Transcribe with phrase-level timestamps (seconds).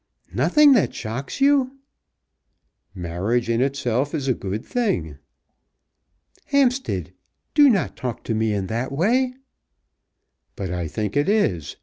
[0.33, 1.73] "Nothing that shocks you!"
[2.95, 5.19] "Marriage in itself is a good thing."
[6.45, 7.13] "Hampstead,
[7.53, 9.35] do not talk to me in that way."
[10.55, 11.75] "But I think it is.